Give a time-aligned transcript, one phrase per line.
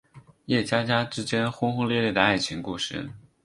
[0.45, 3.07] 叶家家之间轰轰烈烈的爱情故事。